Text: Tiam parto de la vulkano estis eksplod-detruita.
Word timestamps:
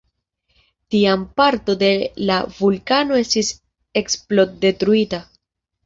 Tiam 0.95 1.25
parto 1.41 1.75
de 1.85 1.91
la 2.31 2.39
vulkano 2.57 3.23
estis 3.27 3.55
eksplod-detruita. 4.05 5.27